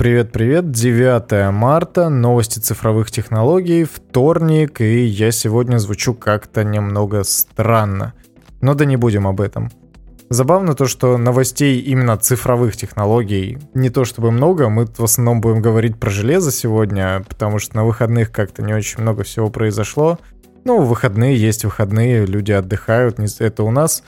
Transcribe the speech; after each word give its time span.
привет-привет. 0.00 0.70
9 0.70 1.52
марта, 1.52 2.08
новости 2.08 2.58
цифровых 2.58 3.10
технологий, 3.10 3.84
вторник, 3.84 4.80
и 4.80 5.04
я 5.04 5.30
сегодня 5.30 5.76
звучу 5.76 6.14
как-то 6.14 6.64
немного 6.64 7.22
странно. 7.22 8.14
Но 8.62 8.72
да 8.72 8.86
не 8.86 8.96
будем 8.96 9.26
об 9.26 9.42
этом. 9.42 9.70
Забавно 10.30 10.72
то, 10.72 10.86
что 10.86 11.18
новостей 11.18 11.80
именно 11.80 12.16
цифровых 12.16 12.78
технологий 12.78 13.58
не 13.74 13.90
то 13.90 14.06
чтобы 14.06 14.30
много, 14.30 14.70
мы 14.70 14.86
в 14.86 15.04
основном 15.04 15.42
будем 15.42 15.60
говорить 15.60 16.00
про 16.00 16.08
железо 16.08 16.50
сегодня, 16.50 17.22
потому 17.28 17.58
что 17.58 17.76
на 17.76 17.84
выходных 17.84 18.32
как-то 18.32 18.62
не 18.62 18.72
очень 18.72 19.02
много 19.02 19.22
всего 19.22 19.50
произошло. 19.50 20.18
Ну, 20.64 20.80
выходные 20.80 21.36
есть 21.36 21.64
выходные, 21.64 22.24
люди 22.24 22.52
отдыхают, 22.52 23.18
это 23.38 23.64
у 23.64 23.70
нас. 23.70 24.02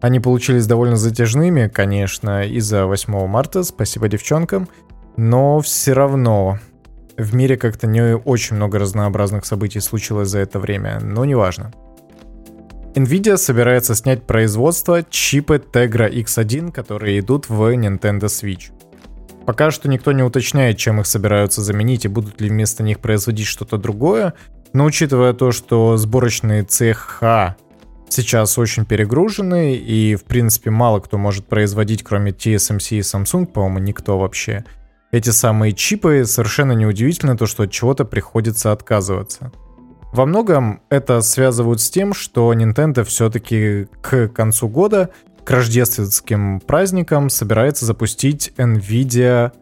Они 0.00 0.20
получились 0.20 0.66
довольно 0.66 0.96
затяжными, 0.96 1.68
конечно, 1.68 2.46
из-за 2.46 2.86
8 2.86 3.26
марта, 3.26 3.62
спасибо 3.62 4.08
девчонкам. 4.08 4.68
Но 5.16 5.60
все 5.60 5.92
равно 5.92 6.58
в 7.16 7.34
мире 7.34 7.56
как-то 7.56 7.86
не 7.86 8.16
очень 8.16 8.56
много 8.56 8.78
разнообразных 8.78 9.44
событий 9.44 9.80
случилось 9.80 10.28
за 10.28 10.40
это 10.40 10.58
время, 10.58 10.98
но 11.00 11.24
неважно. 11.24 11.72
Nvidia 12.94 13.36
собирается 13.36 13.94
снять 13.94 14.24
производство 14.24 15.02
чипы 15.02 15.56
Tegra 15.56 16.08
X1, 16.12 16.70
которые 16.70 17.18
идут 17.18 17.48
в 17.48 17.62
Nintendo 17.74 18.26
Switch. 18.26 18.70
Пока 19.46 19.70
что 19.70 19.88
никто 19.88 20.12
не 20.12 20.22
уточняет, 20.22 20.78
чем 20.78 21.00
их 21.00 21.06
собираются 21.06 21.60
заменить 21.60 22.04
и 22.04 22.08
будут 22.08 22.40
ли 22.40 22.48
вместо 22.48 22.82
них 22.82 23.00
производить 23.00 23.46
что-то 23.46 23.78
другое, 23.78 24.34
но 24.72 24.84
учитывая 24.84 25.32
то, 25.34 25.52
что 25.52 25.96
сборочные 25.96 26.62
цеха 26.62 27.56
сейчас 28.08 28.58
очень 28.58 28.84
перегружены 28.84 29.74
и, 29.74 30.14
в 30.14 30.24
принципе, 30.24 30.70
мало 30.70 31.00
кто 31.00 31.18
может 31.18 31.46
производить, 31.46 32.02
кроме 32.02 32.30
TSMC 32.30 32.98
и 32.98 33.00
Samsung, 33.00 33.46
по-моему, 33.46 33.80
никто 33.80 34.18
вообще, 34.18 34.64
эти 35.14 35.30
самые 35.30 35.72
чипы, 35.72 36.24
совершенно 36.24 36.72
неудивительно 36.72 37.36
то, 37.36 37.46
что 37.46 37.62
от 37.62 37.70
чего-то 37.70 38.04
приходится 38.04 38.72
отказываться. 38.72 39.52
Во 40.12 40.26
многом 40.26 40.80
это 40.90 41.20
связывают 41.20 41.80
с 41.80 41.88
тем, 41.88 42.14
что 42.14 42.52
Nintendo 42.52 43.04
все-таки 43.04 43.86
к 44.00 44.28
концу 44.28 44.68
года, 44.68 45.10
к 45.44 45.50
рождественским 45.52 46.58
праздникам, 46.58 47.30
собирается 47.30 47.84
запустить 47.86 48.52
Nvidia, 48.56 49.52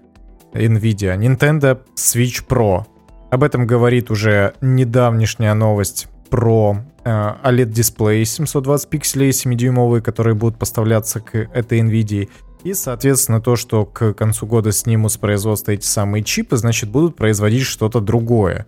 Nvidia 0.55 1.19
Nintendo 1.19 1.81
Switch 1.97 2.47
Pro. 2.49 2.87
Об 3.31 3.43
этом 3.43 3.67
говорит 3.67 4.11
уже 4.11 4.55
недавнешняя 4.63 5.53
новость 5.53 6.09
про 6.31 6.79
э, 7.05 7.11
OLED-дисплей 7.45 8.25
720 8.25 8.89
пикселей 8.89 9.31
7-дюймовые, 9.31 10.01
которые 10.01 10.35
будут 10.35 10.59
поставляться 10.59 11.21
к 11.21 11.35
этой 11.35 11.81
NVIDIA. 11.81 12.31
И, 12.65 12.75
соответственно, 12.75 13.41
то, 13.41 13.57
что 13.57 13.85
к 13.85 14.15
концу 14.15 14.47
года 14.47 14.71
снимут 14.71 15.13
с 15.13 15.17
производства 15.17 15.73
эти 15.73 15.85
самые 15.85 16.23
чипы, 16.23 16.57
значит, 16.57 16.91
будут 16.91 17.17
производить 17.17 17.65
что-то 17.65 18.01
другое. 18.01 18.67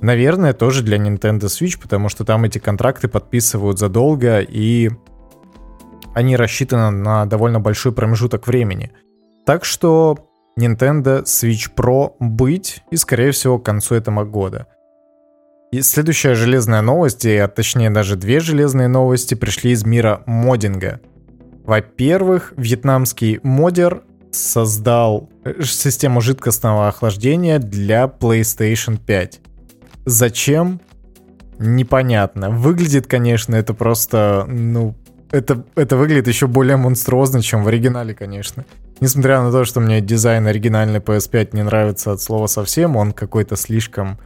Наверное, 0.00 0.52
тоже 0.52 0.82
для 0.82 0.98
Nintendo 0.98 1.44
Switch, 1.44 1.80
потому 1.80 2.08
что 2.08 2.24
там 2.24 2.44
эти 2.44 2.58
контракты 2.58 3.08
подписывают 3.08 3.78
задолго, 3.78 4.40
и 4.40 4.90
они 6.12 6.36
рассчитаны 6.36 6.90
на 6.90 7.26
довольно 7.26 7.60
большой 7.60 7.92
промежуток 7.92 8.46
времени. 8.48 8.90
Так 9.46 9.64
что 9.64 10.18
Nintendo 10.58 11.22
Switch 11.22 11.70
Pro 11.74 12.14
быть, 12.18 12.82
и, 12.90 12.96
скорее 12.96 13.30
всего, 13.30 13.58
к 13.58 13.64
концу 13.64 13.94
этого 13.94 14.24
года. 14.24 14.66
И 15.70 15.80
следующая 15.82 16.34
железная 16.34 16.82
новость, 16.82 17.24
а 17.26 17.48
точнее 17.48 17.90
даже 17.90 18.16
две 18.16 18.40
железные 18.40 18.88
новости, 18.88 19.34
пришли 19.34 19.70
из 19.70 19.84
мира 19.84 20.22
моддинга— 20.26 21.00
во-первых, 21.64 22.52
вьетнамский 22.56 23.40
модер 23.42 24.02
создал 24.30 25.30
э, 25.44 25.62
систему 25.62 26.20
жидкостного 26.20 26.88
охлаждения 26.88 27.58
для 27.58 28.04
PlayStation 28.04 28.98
5. 28.98 29.40
Зачем? 30.04 30.80
Непонятно. 31.58 32.50
Выглядит, 32.50 33.06
конечно, 33.06 33.56
это 33.56 33.72
просто, 33.74 34.44
ну, 34.46 34.94
это, 35.30 35.64
это 35.74 35.96
выглядит 35.96 36.28
еще 36.28 36.46
более 36.46 36.76
монструозно, 36.76 37.40
чем 37.42 37.64
в 37.64 37.68
оригинале, 37.68 38.14
конечно. 38.14 38.64
Несмотря 39.00 39.40
на 39.40 39.50
то, 39.50 39.64
что 39.64 39.80
мне 39.80 40.00
дизайн 40.00 40.46
оригинальной 40.46 41.00
PS5 41.00 41.50
не 41.52 41.62
нравится 41.62 42.12
от 42.12 42.20
слова 42.20 42.46
совсем, 42.46 42.96
он 42.96 43.12
какой-то 43.12 43.56
слишком 43.56 44.18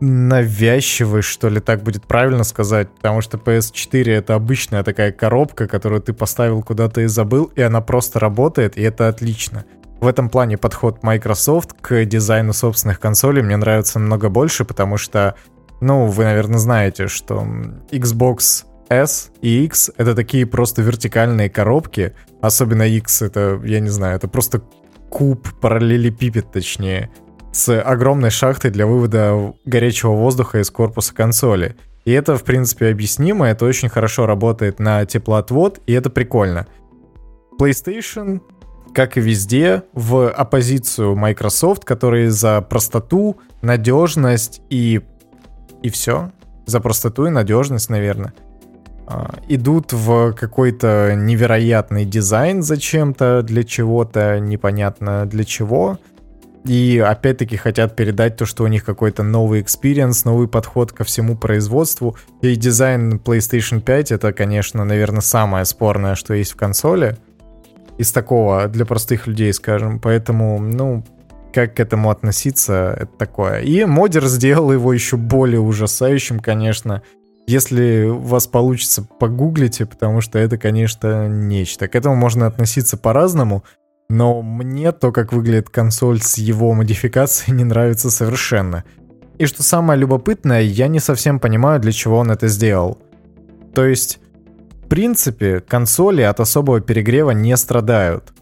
навязчивый, 0.00 1.22
что 1.22 1.48
ли, 1.48 1.60
так 1.60 1.82
будет 1.82 2.04
правильно 2.04 2.44
сказать, 2.44 2.88
потому 2.90 3.20
что 3.20 3.38
PS4 3.38 4.10
это 4.12 4.34
обычная 4.34 4.82
такая 4.82 5.12
коробка, 5.12 5.66
которую 5.66 6.02
ты 6.02 6.12
поставил 6.12 6.62
куда-то 6.62 7.00
и 7.00 7.06
забыл, 7.06 7.44
и 7.54 7.62
она 7.62 7.80
просто 7.80 8.18
работает, 8.18 8.76
и 8.76 8.82
это 8.82 9.08
отлично. 9.08 9.64
В 10.00 10.06
этом 10.06 10.28
плане 10.28 10.58
подход 10.58 11.02
Microsoft 11.02 11.74
к 11.80 12.04
дизайну 12.04 12.52
собственных 12.52 13.00
консолей 13.00 13.42
мне 13.42 13.56
нравится 13.56 13.98
намного 13.98 14.28
больше, 14.28 14.64
потому 14.64 14.98
что, 14.98 15.36
ну, 15.80 16.06
вы, 16.06 16.24
наверное, 16.24 16.58
знаете, 16.58 17.08
что 17.08 17.46
Xbox 17.90 18.64
S 18.88 19.30
и 19.40 19.64
X— 19.64 19.90
это 19.96 20.14
такие 20.14 20.46
просто 20.46 20.82
вертикальные 20.82 21.48
коробки, 21.48 22.14
особенно 22.42 22.82
X— 22.82 23.22
это, 23.22 23.60
я 23.64 23.80
не 23.80 23.88
знаю, 23.88 24.16
это 24.16 24.28
просто 24.28 24.62
куб, 25.08 25.48
параллелепипед 25.60 26.52
точнее— 26.52 27.10
с 27.56 27.80
огромной 27.80 28.30
шахтой 28.30 28.70
для 28.70 28.86
вывода 28.86 29.54
горячего 29.64 30.12
воздуха 30.12 30.60
из 30.60 30.70
корпуса 30.70 31.14
консоли. 31.14 31.74
И 32.04 32.12
это, 32.12 32.36
в 32.36 32.44
принципе, 32.44 32.90
объяснимо, 32.90 33.46
это 33.46 33.64
очень 33.64 33.88
хорошо 33.88 34.26
работает 34.26 34.78
на 34.78 35.06
теплоотвод, 35.06 35.80
и 35.86 35.92
это 35.92 36.10
прикольно. 36.10 36.66
PlayStation, 37.58 38.40
как 38.94 39.16
и 39.16 39.20
везде, 39.20 39.84
в 39.94 40.30
оппозицию 40.30 41.16
Microsoft, 41.16 41.84
которые 41.84 42.30
за 42.30 42.60
простоту, 42.60 43.38
надежность 43.62 44.60
и... 44.68 45.00
и 45.82 45.88
все. 45.88 46.32
За 46.66 46.80
простоту 46.80 47.26
и 47.26 47.30
надежность, 47.30 47.88
наверное. 47.88 48.34
А, 49.06 49.34
идут 49.48 49.92
в 49.94 50.34
какой-то 50.34 51.14
невероятный 51.16 52.04
дизайн 52.04 52.62
зачем-то, 52.62 53.42
для 53.42 53.64
чего-то, 53.64 54.40
непонятно 54.40 55.24
для 55.24 55.44
чего. 55.44 55.98
И 56.66 56.98
опять-таки 56.98 57.56
хотят 57.56 57.94
передать 57.94 58.36
то, 58.36 58.44
что 58.44 58.64
у 58.64 58.66
них 58.66 58.84
какой-то 58.84 59.22
новый 59.22 59.60
experience, 59.60 60.24
новый 60.24 60.48
подход 60.48 60.92
ко 60.92 61.04
всему 61.04 61.36
производству. 61.36 62.16
И 62.42 62.56
дизайн 62.56 63.20
PlayStation 63.24 63.80
5 63.80 64.12
это, 64.12 64.32
конечно, 64.32 64.84
наверное, 64.84 65.20
самое 65.20 65.64
спорное, 65.64 66.14
что 66.14 66.34
есть 66.34 66.52
в 66.52 66.56
консоли. 66.56 67.16
Из 67.98 68.12
такого 68.12 68.68
для 68.68 68.84
простых 68.84 69.26
людей, 69.26 69.52
скажем. 69.52 70.00
Поэтому, 70.00 70.58
ну, 70.58 71.04
как 71.54 71.76
к 71.76 71.80
этому 71.80 72.10
относиться, 72.10 72.96
это 73.00 73.12
такое. 73.16 73.60
И 73.60 73.84
модер 73.84 74.26
сделал 74.26 74.72
его 74.72 74.92
еще 74.92 75.16
более 75.16 75.60
ужасающим, 75.60 76.40
конечно. 76.40 77.02
Если 77.46 78.06
у 78.06 78.18
вас 78.18 78.48
получится, 78.48 79.06
погуглите, 79.20 79.86
потому 79.86 80.20
что 80.20 80.38
это, 80.38 80.58
конечно, 80.58 81.28
нечто. 81.28 81.86
К 81.86 81.94
этому 81.94 82.16
можно 82.16 82.46
относиться 82.46 82.96
по-разному. 82.96 83.62
Но 84.08 84.40
мне 84.42 84.92
то, 84.92 85.10
как 85.10 85.32
выглядит 85.32 85.68
консоль 85.68 86.20
с 86.20 86.38
его 86.38 86.72
модификацией, 86.72 87.56
не 87.56 87.64
нравится 87.64 88.10
совершенно. 88.10 88.84
И 89.38 89.46
что 89.46 89.62
самое 89.62 89.98
любопытное, 89.98 90.62
я 90.62 90.88
не 90.88 91.00
совсем 91.00 91.40
понимаю, 91.40 91.80
для 91.80 91.92
чего 91.92 92.18
он 92.18 92.30
это 92.30 92.48
сделал. 92.48 92.98
То 93.74 93.84
есть, 93.84 94.20
в 94.84 94.88
принципе, 94.88 95.60
консоли 95.60 96.22
от 96.22 96.40
особого 96.40 96.80
перегрева 96.80 97.32
не 97.32 97.56
страдают. 97.56 98.32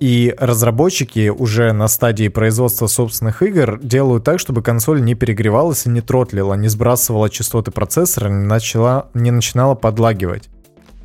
И 0.00 0.34
разработчики 0.36 1.28
уже 1.28 1.72
на 1.72 1.86
стадии 1.86 2.26
производства 2.26 2.88
собственных 2.88 3.40
игр 3.42 3.78
делают 3.80 4.24
так, 4.24 4.40
чтобы 4.40 4.60
консоль 4.60 5.04
не 5.04 5.14
перегревалась 5.14 5.86
и 5.86 5.90
не 5.90 6.00
тротлила, 6.00 6.54
не 6.54 6.66
сбрасывала 6.66 7.30
частоты 7.30 7.70
процессора, 7.70 8.28
не, 8.28 8.44
начала, 8.44 9.10
не 9.14 9.30
начинала 9.30 9.76
подлагивать. 9.76 10.48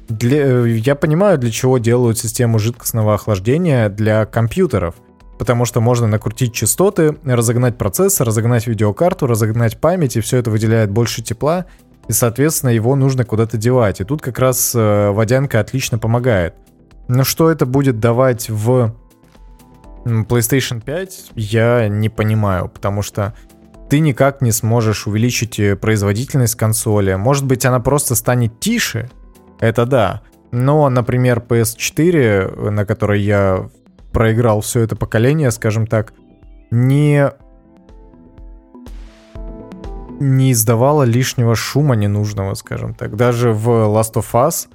Для, 0.10 0.66
э, 0.66 0.70
я 0.70 0.96
понимаю, 0.96 1.38
для 1.38 1.52
чего 1.52 1.78
делают 1.78 2.18
систему 2.18 2.60
жидкостного 2.60 3.14
охлаждения 3.14 3.90
для 3.90 4.26
компьютеров. 4.26 4.96
Потому 5.38 5.66
что 5.66 5.82
можно 5.82 6.08
накрутить 6.08 6.54
частоты, 6.54 7.16
разогнать 7.24 7.78
процессор, 7.78 8.28
разогнать 8.28 8.66
видеокарту, 8.68 9.28
разогнать 9.28 9.80
память, 9.80 10.16
и 10.16 10.22
все 10.22 10.38
это 10.38 10.50
выделяет 10.50 10.90
больше 10.90 11.22
тепла, 11.22 11.66
и, 12.08 12.12
соответственно, 12.12 12.72
его 12.72 12.96
нужно 12.96 13.24
куда-то 13.24 13.58
девать. 13.58 14.02
И 14.02 14.04
тут 14.04 14.22
как 14.22 14.40
раз 14.40 14.74
э, 14.74 15.12
водянка 15.12 15.60
отлично 15.60 16.00
помогает. 16.00 16.56
Но 17.08 17.24
что 17.24 17.52
это 17.52 17.66
будет 17.66 18.00
давать 18.00 18.50
в 18.50 18.96
PlayStation 20.06 20.82
5, 20.82 21.32
я 21.36 21.88
не 21.88 22.10
понимаю, 22.10 22.70
потому 22.70 23.02
что 23.02 23.34
ты 23.90 24.00
никак 24.00 24.42
не 24.42 24.52
сможешь 24.52 25.08
увеличить 25.08 25.60
э, 25.60 25.76
производительность 25.76 26.56
консоли. 26.56 27.14
Может 27.16 27.46
быть, 27.46 27.66
она 27.66 27.80
просто 27.80 28.16
станет 28.16 28.60
тише, 28.60 29.10
это 29.60 29.86
да. 29.86 30.22
Но, 30.52 30.90
например, 30.90 31.44
PS4, 31.48 32.70
на 32.70 32.86
которой 32.86 33.22
я 33.22 33.70
проиграл 34.12 34.62
все 34.62 34.82
это 34.82 34.96
поколение, 34.96 35.52
скажем 35.52 35.88
так, 35.88 36.14
не 36.72 37.32
не 40.20 40.52
издавала 40.52 41.04
лишнего 41.04 41.56
шума 41.56 41.96
ненужного, 41.96 42.56
скажем 42.56 42.96
так. 42.96 43.16
Даже 43.16 43.52
в 43.52 43.70
Last 43.70 44.14
of 44.14 44.26
Us 44.34 44.68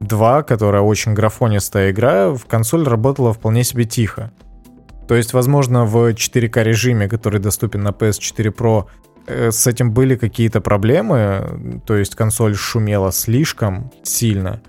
2, 0.00 0.42
которая 0.42 0.82
очень 0.82 1.14
графонистая 1.14 1.90
игра, 1.90 2.30
в 2.30 2.46
консоль 2.46 2.84
работала 2.84 3.32
вполне 3.32 3.64
себе 3.64 3.84
тихо. 3.84 4.32
То 5.06 5.14
есть, 5.14 5.32
возможно, 5.32 5.84
в 5.84 6.12
4К 6.12 6.62
режиме, 6.62 7.08
который 7.08 7.40
доступен 7.40 7.82
на 7.82 7.90
PS4 7.90 8.52
Pro, 8.54 8.84
с 9.28 9.66
этим 9.66 9.92
были 9.92 10.16
какие-то 10.16 10.60
проблемы, 10.60 11.80
то 11.86 11.96
есть 11.96 12.14
консоль 12.14 12.54
шумела 12.54 13.12
слишком 13.12 13.92
сильно. 14.02 14.60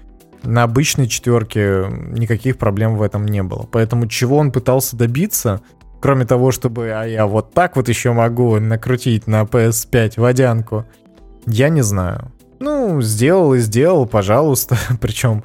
На 0.44 0.63
обычной 0.63 1.07
четверке 1.07 1.85
никаких 2.11 2.57
проблем 2.57 2.95
в 2.95 3.01
этом 3.01 3.25
не 3.25 3.44
было. 3.44 3.67
Поэтому 3.71 4.07
чего 4.07 4.38
он 4.38 4.51
пытался 4.51 4.95
добиться, 4.95 5.61
кроме 6.01 6.25
того, 6.25 6.51
чтобы 6.51 6.91
а 6.91 7.03
я 7.03 7.25
вот 7.25 7.53
так 7.53 7.75
вот 7.75 7.89
еще 7.89 8.13
могу 8.13 8.59
накрутить 8.59 9.27
на 9.27 9.44
PS5 9.44 10.19
водянку, 10.19 10.85
я 11.45 11.69
не 11.69 11.81
знаю. 11.81 12.31
Ну, 12.59 13.01
сделал 13.01 13.53
и 13.53 13.59
сделал, 13.59 14.06
пожалуйста. 14.06 14.77
Причем 15.01 15.44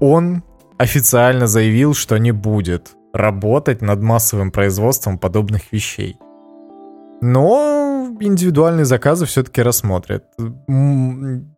он 0.00 0.42
официально 0.78 1.46
заявил, 1.46 1.94
что 1.94 2.18
не 2.18 2.32
будет 2.32 2.92
работать 3.12 3.82
над 3.82 4.02
массовым 4.02 4.50
производством 4.50 5.18
подобных 5.18 5.72
вещей. 5.72 6.18
Но 7.20 7.89
индивидуальные 8.20 8.84
заказы 8.84 9.26
все-таки 9.26 9.62
рассмотрят. 9.62 10.24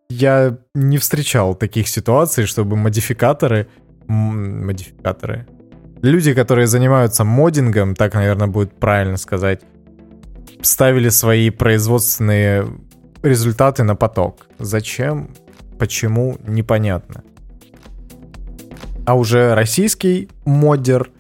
Я 0.09 0.59
не 0.75 0.99
встречал 0.99 1.55
таких 1.55 1.89
ситуаций, 1.89 2.47
чтобы 2.47 2.77
модификаторы... 2.77 3.69
Модификаторы... 4.07 5.47
Люди, 6.03 6.35
которые 6.35 6.67
занимаются 6.67 7.23
модингом, 7.23 7.95
так, 7.95 8.15
наверное, 8.15 8.49
будет 8.49 8.75
правильно 8.79 9.17
сказать, 9.17 9.61
ставили 10.61 11.11
свои 11.11 11.51
производственные 11.51 12.67
результаты 13.23 13.85
на 13.85 13.95
поток. 13.95 14.47
Зачем? 14.59 15.31
Почему? 15.79 16.37
Непонятно. 16.45 17.23
А 19.07 19.17
уже 19.17 19.55
российский 19.55 20.29
моддер 20.45 21.11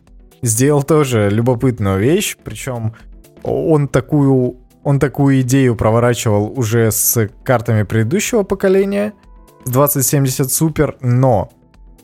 сделал 0.43 0.83
тоже 0.83 1.31
любопытную 1.31 1.99
вещь, 1.99 2.37
причем 2.43 2.95
он 3.43 3.89
такую, 3.89 4.57
он 4.85 4.99
такую 4.99 5.41
идею 5.43 5.77
проворачивал 5.77 6.53
уже 6.57 6.91
с 6.91 7.29
картами 7.45 7.83
предыдущего 7.83 8.43
поколения, 8.43 9.13
с 9.65 9.71
2070 9.71 10.49
Super, 10.49 10.97
но 11.01 11.51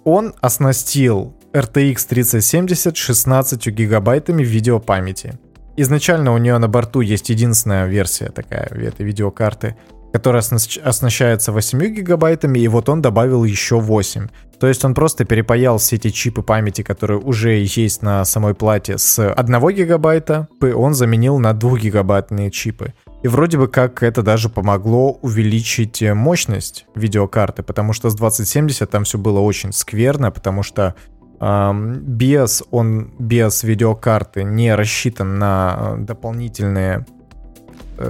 он 0.04 0.34
оснастил 0.40 1.34
RTX 1.52 2.06
3070 2.08 2.96
16 2.96 3.66
гигабайтами 3.68 4.42
видеопамяти. 4.42 5.38
Изначально 5.76 6.32
у 6.32 6.38
нее 6.38 6.58
на 6.58 6.68
борту 6.68 7.00
есть 7.00 7.30
единственная 7.30 7.86
версия 7.86 8.30
такая 8.30 8.66
этой 8.66 9.04
видеокарты, 9.06 9.76
которая 10.12 10.42
оснащается 10.42 11.52
8 11.52 11.94
гигабайтами, 11.94 12.58
и 12.58 12.68
вот 12.68 12.88
он 12.88 13.02
добавил 13.02 13.44
еще 13.44 13.78
8. 13.78 14.28
То 14.58 14.66
есть 14.66 14.84
он 14.84 14.94
просто 14.94 15.24
перепаял 15.24 15.78
все 15.78 15.96
эти 15.96 16.10
чипы 16.10 16.42
памяти, 16.42 16.82
которые 16.82 17.20
уже 17.20 17.58
есть 17.58 18.02
на 18.02 18.24
самой 18.24 18.54
плате 18.54 18.98
с 18.98 19.32
1 19.32 19.68
гигабайта, 19.70 20.48
и 20.62 20.66
он 20.66 20.94
заменил 20.94 21.38
на 21.38 21.52
2 21.52 21.78
гигабайтные 21.78 22.50
чипы. 22.50 22.94
И 23.22 23.28
вроде 23.28 23.58
бы 23.58 23.68
как 23.68 24.02
это 24.02 24.22
даже 24.22 24.48
помогло 24.48 25.12
увеличить 25.22 26.02
мощность 26.02 26.86
видеокарты, 26.94 27.62
потому 27.62 27.92
что 27.92 28.10
с 28.10 28.14
2070 28.14 28.88
там 28.90 29.04
все 29.04 29.18
было 29.18 29.40
очень 29.40 29.72
скверно, 29.72 30.30
потому 30.30 30.62
что 30.62 30.94
BIOS, 31.40 32.64
он, 32.70 33.12
BIOS 33.18 33.64
видеокарты 33.64 34.42
не 34.42 34.74
рассчитан 34.74 35.38
на 35.38 35.76
э, 35.78 35.96
дополнительные, 35.98 36.98
э, 36.98 37.17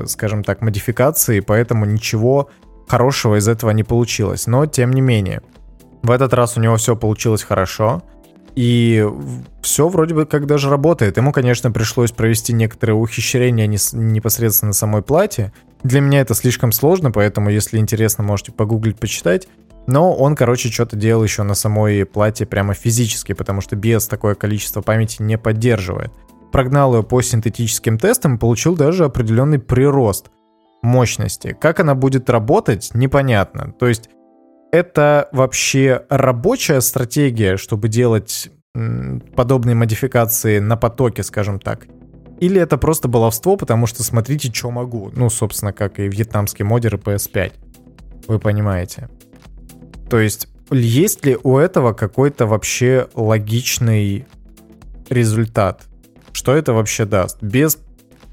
скажем 0.06 0.44
так, 0.44 0.60
модификации, 0.60 1.40
поэтому 1.40 1.84
ничего 1.84 2.50
хорошего 2.86 3.36
из 3.36 3.48
этого 3.48 3.70
не 3.70 3.84
получилось. 3.84 4.46
Но, 4.46 4.66
тем 4.66 4.92
не 4.92 5.00
менее, 5.00 5.42
в 6.02 6.10
этот 6.10 6.32
раз 6.32 6.56
у 6.56 6.60
него 6.60 6.76
все 6.76 6.96
получилось 6.96 7.42
хорошо, 7.42 8.02
и 8.54 9.06
все 9.62 9.88
вроде 9.88 10.14
бы 10.14 10.26
как 10.26 10.46
даже 10.46 10.68
работает. 10.68 11.16
Ему, 11.16 11.32
конечно, 11.32 11.70
пришлось 11.70 12.10
провести 12.10 12.52
некоторые 12.52 12.96
ухищрения 12.96 13.66
непосредственно 13.66 14.70
на 14.70 14.74
самой 14.74 15.02
плате. 15.02 15.52
Для 15.84 16.00
меня 16.00 16.20
это 16.20 16.34
слишком 16.34 16.72
сложно, 16.72 17.12
поэтому, 17.12 17.50
если 17.50 17.78
интересно, 17.78 18.24
можете 18.24 18.50
погуглить, 18.50 18.98
почитать. 18.98 19.46
Но 19.86 20.12
он, 20.12 20.34
короче, 20.34 20.70
что-то 20.70 20.96
делал 20.96 21.22
еще 21.22 21.44
на 21.44 21.54
самой 21.54 22.04
плате 22.04 22.46
прямо 22.46 22.74
физически, 22.74 23.32
потому 23.32 23.60
что 23.60 23.76
без 23.76 24.08
такое 24.08 24.34
количество 24.34 24.82
памяти 24.82 25.22
не 25.22 25.38
поддерживает. 25.38 26.12
Прогнал 26.52 26.94
ее 26.96 27.02
по 27.02 27.20
синтетическим 27.20 27.98
тестам 27.98 28.36
и 28.36 28.38
получил 28.38 28.74
даже 28.76 29.04
определенный 29.04 29.58
прирост 29.58 30.30
мощности. 30.82 31.56
Как 31.60 31.80
она 31.80 31.94
будет 31.94 32.30
работать, 32.30 32.90
непонятно. 32.94 33.72
То 33.78 33.86
есть 33.86 34.08
это 34.72 35.28
вообще 35.32 36.04
рабочая 36.08 36.80
стратегия, 36.80 37.56
чтобы 37.56 37.88
делать 37.88 38.50
подобные 39.34 39.74
модификации 39.74 40.58
на 40.58 40.76
потоке, 40.76 41.22
скажем 41.22 41.58
так? 41.58 41.86
Или 42.38 42.60
это 42.60 42.78
просто 42.78 43.08
баловство, 43.08 43.56
потому 43.56 43.86
что 43.86 44.04
смотрите, 44.04 44.52
что 44.52 44.70
могу. 44.70 45.10
Ну, 45.14 45.28
собственно, 45.28 45.72
как 45.72 45.98
и 45.98 46.06
вьетнамский 46.06 46.64
модер 46.64 46.94
и 46.94 46.98
PS5. 46.98 47.52
Вы 48.28 48.38
понимаете. 48.38 49.08
То 50.08 50.20
есть, 50.20 50.48
есть 50.70 51.24
ли 51.24 51.36
у 51.42 51.58
этого 51.58 51.92
какой-то 51.92 52.46
вообще 52.46 53.08
логичный 53.14 54.26
результат? 55.08 55.82
Что 56.38 56.54
это 56.54 56.72
вообще 56.72 57.04
даст? 57.04 57.38
Без 57.40 57.78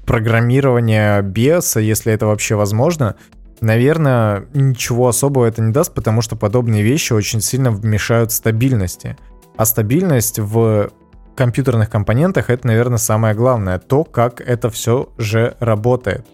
программирования 0.04 1.22
BIOS, 1.22 1.82
если 1.82 2.12
это 2.12 2.26
вообще 2.26 2.54
возможно, 2.54 3.16
наверное, 3.60 4.46
ничего 4.54 5.08
особого 5.08 5.46
это 5.46 5.60
не 5.60 5.72
даст, 5.72 5.92
потому 5.92 6.22
что 6.22 6.36
подобные 6.36 6.84
вещи 6.84 7.12
очень 7.12 7.40
сильно 7.40 7.70
мешают 7.70 8.30
стабильности. 8.30 9.16
А 9.56 9.64
стабильность 9.64 10.38
в 10.38 10.90
компьютерных 11.34 11.90
компонентах 11.90 12.48
это, 12.48 12.68
наверное, 12.68 12.98
самое 12.98 13.34
главное. 13.34 13.80
То, 13.80 14.04
как 14.04 14.40
это 14.40 14.70
все 14.70 15.08
же 15.18 15.56
работает. 15.58 16.24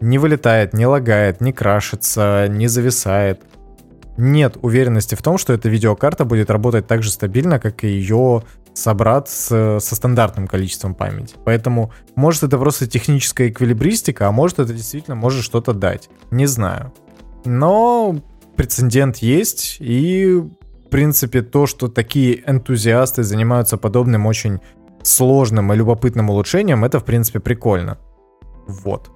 Не 0.00 0.16
вылетает, 0.16 0.72
не 0.72 0.86
лагает, 0.86 1.42
не 1.42 1.52
крашится, 1.52 2.46
не 2.48 2.66
зависает 2.66 3.42
нет 4.20 4.56
уверенности 4.62 5.14
в 5.14 5.22
том, 5.22 5.38
что 5.38 5.52
эта 5.52 5.68
видеокарта 5.68 6.24
будет 6.24 6.50
работать 6.50 6.86
так 6.86 7.02
же 7.02 7.10
стабильно, 7.10 7.58
как 7.58 7.84
и 7.84 7.88
ее 7.88 8.42
собрат 8.80 9.28
с, 9.28 9.78
со 9.80 9.94
стандартным 9.96 10.46
количеством 10.46 10.94
памяти. 10.94 11.36
Поэтому, 11.44 11.92
может, 12.16 12.42
это 12.42 12.58
просто 12.58 12.86
техническая 12.86 13.48
эквилибристика, 13.48 14.28
а 14.28 14.32
может, 14.32 14.58
это 14.58 14.72
действительно 14.72 15.16
может 15.16 15.44
что-то 15.44 15.72
дать. 15.72 16.08
Не 16.30 16.46
знаю. 16.46 16.92
Но 17.44 18.16
прецедент 18.56 19.18
есть, 19.18 19.76
и, 19.80 20.34
в 20.34 20.88
принципе, 20.90 21.42
то, 21.42 21.66
что 21.66 21.88
такие 21.88 22.42
энтузиасты 22.46 23.22
занимаются 23.22 23.76
подобным 23.76 24.26
очень 24.26 24.60
сложным 25.02 25.72
и 25.72 25.76
любопытным 25.76 26.30
улучшением, 26.30 26.84
это, 26.84 27.00
в 27.00 27.04
принципе, 27.04 27.40
прикольно. 27.40 27.98
Вот. 28.66 29.10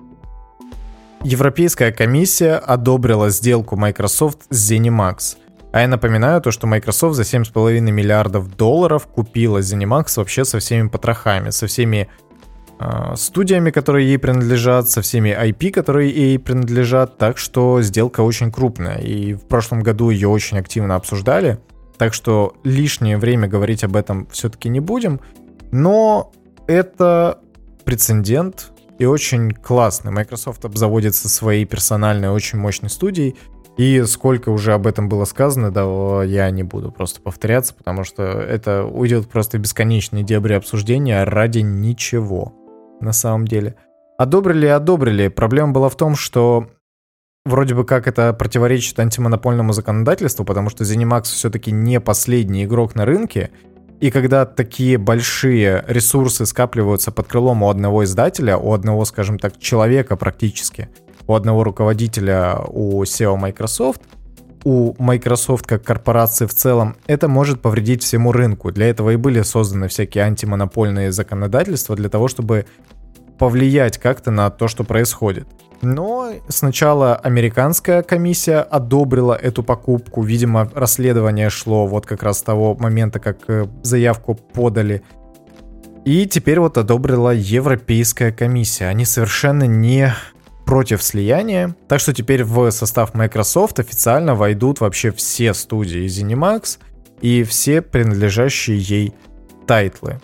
Европейская 1.22 1.90
комиссия 1.90 2.54
одобрила 2.54 3.30
сделку 3.30 3.76
Microsoft 3.76 4.40
с 4.50 4.70
ZeniMax. 4.70 5.36
А 5.74 5.80
я 5.80 5.88
напоминаю 5.88 6.40
то, 6.40 6.52
что 6.52 6.68
Microsoft 6.68 7.16
за 7.16 7.22
7,5 7.22 7.80
миллиардов 7.80 8.56
долларов 8.56 9.08
купила 9.08 9.58
ZeniMax 9.58 10.04
вообще 10.18 10.44
со 10.44 10.60
всеми 10.60 10.86
потрохами, 10.86 11.50
со 11.50 11.66
всеми 11.66 12.08
э, 12.78 13.16
студиями, 13.16 13.72
которые 13.72 14.06
ей 14.06 14.18
принадлежат, 14.18 14.88
со 14.88 15.02
всеми 15.02 15.30
IP, 15.30 15.72
которые 15.72 16.12
ей 16.12 16.38
принадлежат, 16.38 17.18
так 17.18 17.38
что 17.38 17.82
сделка 17.82 18.20
очень 18.20 18.52
крупная. 18.52 18.98
И 18.98 19.34
в 19.34 19.48
прошлом 19.48 19.82
году 19.82 20.10
ее 20.10 20.28
очень 20.28 20.58
активно 20.58 20.94
обсуждали, 20.94 21.58
так 21.98 22.14
что 22.14 22.54
лишнее 22.62 23.18
время 23.18 23.48
говорить 23.48 23.82
об 23.82 23.96
этом 23.96 24.28
все-таки 24.30 24.68
не 24.68 24.78
будем. 24.78 25.18
Но 25.72 26.30
это 26.68 27.40
прецедент, 27.84 28.70
и 29.00 29.06
очень 29.06 29.50
классно. 29.50 30.12
Microsoft 30.12 30.64
обзаводится 30.64 31.28
своей 31.28 31.64
персональной 31.64 32.28
очень 32.28 32.60
мощной 32.60 32.90
студией, 32.90 33.34
и 33.76 34.02
сколько 34.04 34.50
уже 34.50 34.72
об 34.72 34.86
этом 34.86 35.08
было 35.08 35.24
сказано, 35.24 35.70
да, 35.70 36.22
я 36.22 36.50
не 36.50 36.62
буду 36.62 36.92
просто 36.92 37.20
повторяться, 37.20 37.74
потому 37.74 38.04
что 38.04 38.22
это 38.22 38.84
уйдет 38.84 39.28
просто 39.28 39.58
бесконечные 39.58 40.22
дебри 40.22 40.52
обсуждения 40.52 41.24
ради 41.24 41.58
ничего, 41.58 42.54
на 43.00 43.12
самом 43.12 43.46
деле. 43.46 43.74
Одобрили 44.16 44.66
одобрили. 44.66 45.26
Проблема 45.26 45.72
была 45.72 45.88
в 45.88 45.96
том, 45.96 46.14
что 46.14 46.68
вроде 47.44 47.74
бы 47.74 47.84
как 47.84 48.06
это 48.06 48.32
противоречит 48.32 48.98
антимонопольному 49.00 49.72
законодательству, 49.72 50.44
потому 50.44 50.70
что 50.70 50.84
ZeniMax 50.84 51.24
все-таки 51.24 51.72
не 51.72 52.00
последний 52.00 52.64
игрок 52.64 52.94
на 52.94 53.04
рынке, 53.04 53.50
и 54.00 54.10
когда 54.10 54.44
такие 54.44 54.98
большие 54.98 55.84
ресурсы 55.88 56.46
скапливаются 56.46 57.10
под 57.10 57.26
крылом 57.26 57.62
у 57.62 57.70
одного 57.70 58.04
издателя, 58.04 58.56
у 58.56 58.72
одного, 58.72 59.04
скажем 59.04 59.38
так, 59.38 59.58
человека 59.58 60.16
практически, 60.16 60.88
у 61.26 61.34
одного 61.34 61.64
руководителя 61.64 62.56
у 62.68 63.02
SEO 63.02 63.36
Microsoft, 63.36 64.02
у 64.64 64.94
Microsoft 64.98 65.66
как 65.66 65.84
корпорации 65.84 66.46
в 66.46 66.54
целом, 66.54 66.96
это 67.06 67.28
может 67.28 67.60
повредить 67.60 68.02
всему 68.02 68.32
рынку. 68.32 68.72
Для 68.72 68.88
этого 68.88 69.10
и 69.10 69.16
были 69.16 69.42
созданы 69.42 69.88
всякие 69.88 70.24
антимонопольные 70.24 71.12
законодательства, 71.12 71.96
для 71.96 72.08
того, 72.08 72.28
чтобы 72.28 72.66
повлиять 73.38 73.98
как-то 73.98 74.30
на 74.30 74.50
то, 74.50 74.68
что 74.68 74.84
происходит. 74.84 75.46
Но 75.82 76.32
сначала 76.48 77.14
американская 77.16 78.02
комиссия 78.02 78.60
одобрила 78.60 79.34
эту 79.34 79.62
покупку. 79.62 80.22
Видимо, 80.22 80.70
расследование 80.74 81.50
шло 81.50 81.86
вот 81.86 82.06
как 82.06 82.22
раз 82.22 82.38
с 82.38 82.42
того 82.42 82.74
момента, 82.74 83.18
как 83.18 83.38
э, 83.48 83.66
заявку 83.82 84.34
подали. 84.34 85.02
И 86.06 86.26
теперь 86.26 86.60
вот 86.60 86.78
одобрила 86.78 87.34
Европейская 87.34 88.32
комиссия. 88.32 88.86
Они 88.86 89.04
совершенно 89.04 89.64
не 89.64 90.14
против 90.64 91.02
слияния. 91.02 91.76
Так 91.88 92.00
что 92.00 92.12
теперь 92.12 92.44
в 92.44 92.70
состав 92.70 93.14
Microsoft 93.14 93.78
официально 93.80 94.34
войдут 94.34 94.80
вообще 94.80 95.10
все 95.12 95.54
студии 95.54 96.06
ZeniMax 96.06 96.78
и 97.20 97.42
все 97.42 97.82
принадлежащие 97.82 98.78
ей 98.78 99.14
тайтлы. 99.66 100.20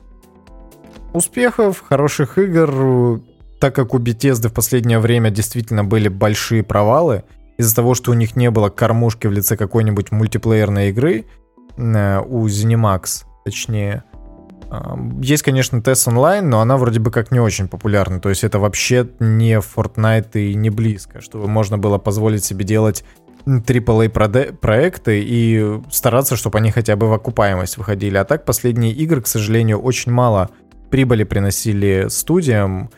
Успехов, 1.12 1.82
хороших 1.86 2.38
игр, 2.38 3.20
так 3.58 3.74
как 3.74 3.94
у 3.94 3.98
Bethesda 3.98 4.48
в 4.48 4.52
последнее 4.52 4.98
время 4.98 5.30
действительно 5.30 5.84
были 5.84 6.08
большие 6.08 6.62
провалы, 6.62 7.24
из-за 7.58 7.76
того, 7.76 7.94
что 7.94 8.12
у 8.12 8.14
них 8.14 8.36
не 8.36 8.50
было 8.50 8.70
кормушки 8.70 9.26
в 9.26 9.32
лице 9.32 9.56
какой-нибудь 9.56 10.12
мультиплеерной 10.12 10.90
игры, 10.90 11.26
э, 11.76 12.20
у 12.20 12.46
ZeniMax, 12.46 13.24
точнее, 13.44 14.04
есть, 15.20 15.42
конечно, 15.42 15.78
TES 15.78 16.08
Online, 16.08 16.42
но 16.42 16.60
она 16.60 16.76
вроде 16.76 17.00
бы 17.00 17.10
как 17.10 17.32
не 17.32 17.40
очень 17.40 17.66
популярна. 17.66 18.20
То 18.20 18.28
есть 18.28 18.44
это 18.44 18.58
вообще 18.58 19.08
не 19.18 19.58
Fortnite 19.58 20.38
и 20.38 20.54
не 20.54 20.70
близко, 20.70 21.20
чтобы 21.20 21.48
можно 21.48 21.76
было 21.76 21.98
позволить 21.98 22.44
себе 22.44 22.64
делать 22.64 23.04
AAA 23.46 24.52
проекты 24.52 25.22
и 25.24 25.80
стараться, 25.90 26.36
чтобы 26.36 26.58
они 26.58 26.70
хотя 26.70 26.96
бы 26.96 27.08
в 27.08 27.12
окупаемость 27.12 27.78
выходили. 27.78 28.16
А 28.16 28.24
так 28.24 28.44
последние 28.44 28.92
игры, 28.92 29.22
к 29.22 29.26
сожалению, 29.26 29.80
очень 29.80 30.12
мало 30.12 30.50
прибыли 30.90 31.24
приносили 31.24 32.06
студиям 32.08 32.90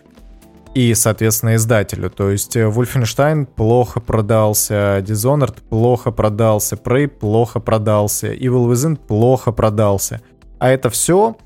и, 0.75 0.95
соответственно, 0.95 1.57
издателю. 1.57 2.11
То 2.11 2.31
есть 2.31 2.57
э, 2.57 2.67
Wolfenstein 2.67 3.47
плохо 3.47 4.01
продался, 4.01 4.99
Dishonored 5.01 5.61
плохо 5.69 6.11
продался, 6.11 6.77
Prey 6.77 7.09
плохо 7.09 7.61
продался, 7.61 8.33
Evil 8.33 8.71
Within 8.71 8.97
плохо 8.97 9.53
продался. 9.53 10.23
А 10.59 10.71
это 10.71 10.89
все 10.91 11.37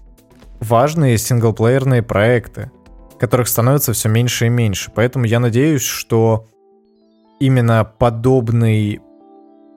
важные 0.61 1.19
синглплеерные 1.19 2.03
проекты, 2.03 2.71
которых 3.19 3.49
становится 3.49 3.93
все 3.93 4.09
меньше 4.09 4.47
и 4.47 4.51
меньше. 4.51 4.91
Поэтому 4.95 5.25
я 5.25 5.41
надеюсь, 5.41 5.83
что 5.83 6.47
именно 7.41 7.85
подобный 7.85 9.01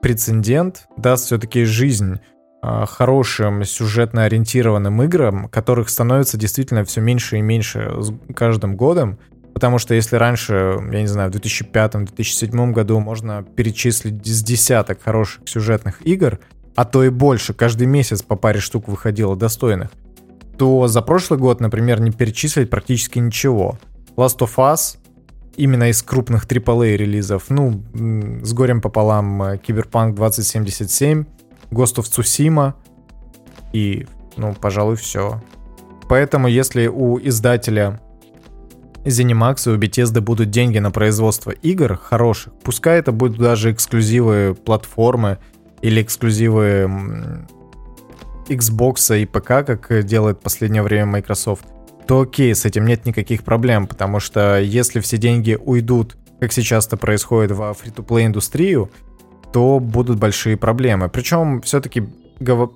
прецедент 0.02 0.86
даст 0.96 1.26
все-таки 1.26 1.64
жизнь 1.64 2.20
а, 2.62 2.86
хорошим 2.86 3.64
сюжетно 3.64 4.24
ориентированным 4.24 5.02
играм, 5.02 5.48
которых 5.48 5.88
становится 5.88 6.36
действительно 6.36 6.84
все 6.84 7.00
меньше 7.00 7.38
и 7.38 7.42
меньше 7.42 7.90
с 7.98 8.12
каждым 8.34 8.76
годом. 8.76 9.18
Потому 9.54 9.78
что 9.78 9.94
если 9.94 10.16
раньше, 10.16 10.78
я 10.92 11.00
не 11.00 11.06
знаю, 11.06 11.30
в 11.30 11.34
2005-2007 11.34 12.72
году 12.72 13.00
можно 13.00 13.42
перечислить 13.42 14.26
с 14.26 14.42
десяток 14.42 15.02
хороших 15.02 15.42
сюжетных 15.46 16.06
игр, 16.06 16.38
а 16.76 16.84
то 16.84 17.02
и 17.04 17.08
больше, 17.08 17.52
каждый 17.52 17.86
месяц 17.86 18.22
по 18.22 18.36
паре 18.36 18.60
штук 18.60 18.88
выходило 18.88 19.36
достойных, 19.36 19.90
то 20.60 20.88
за 20.88 21.00
прошлый 21.00 21.40
год, 21.40 21.58
например, 21.62 22.02
не 22.02 22.10
перечислить 22.10 22.68
практически 22.68 23.18
ничего. 23.18 23.78
Last 24.14 24.40
of 24.40 24.56
Us 24.58 24.98
именно 25.56 25.88
из 25.88 26.02
крупных 26.02 26.46
AAA 26.46 26.96
релизов, 26.96 27.44
ну, 27.48 27.82
с 28.42 28.52
горем 28.52 28.82
пополам 28.82 29.42
Cyberpunk 29.42 30.12
2077, 30.16 31.24
Ghost 31.70 31.96
of 31.96 32.02
Tsushima 32.02 32.74
и, 33.72 34.06
ну, 34.36 34.52
пожалуй, 34.52 34.96
все. 34.96 35.42
Поэтому, 36.10 36.46
если 36.46 36.88
у 36.88 37.18
издателя 37.18 37.98
ZeniMax 39.06 39.66
и 39.66 39.74
у 39.74 39.78
Bethesda 39.78 40.20
будут 40.20 40.50
деньги 40.50 40.78
на 40.78 40.90
производство 40.90 41.52
игр 41.52 41.96
хороших, 41.96 42.52
пускай 42.62 42.98
это 42.98 43.12
будут 43.12 43.38
даже 43.38 43.72
эксклюзивы 43.72 44.54
платформы 44.62 45.38
или 45.80 46.02
эксклюзивы 46.02 47.46
Xbox 48.50 49.16
и 49.18 49.26
ПК, 49.26 49.64
как 49.64 50.04
делает 50.04 50.38
в 50.38 50.42
последнее 50.42 50.82
время 50.82 51.06
Microsoft, 51.06 51.64
то 52.06 52.22
окей, 52.22 52.54
с 52.54 52.64
этим 52.64 52.86
нет 52.86 53.06
никаких 53.06 53.44
проблем, 53.44 53.86
потому 53.86 54.18
что 54.20 54.58
если 54.58 55.00
все 55.00 55.16
деньги 55.16 55.56
уйдут, 55.62 56.16
как 56.40 56.52
сейчас 56.52 56.86
это 56.86 56.96
происходит 56.96 57.52
во 57.52 57.72
фри-то-плей 57.72 58.26
индустрию, 58.26 58.90
то 59.52 59.78
будут 59.78 60.18
большие 60.18 60.56
проблемы. 60.56 61.08
Причем 61.08 61.60
все-таки 61.60 62.02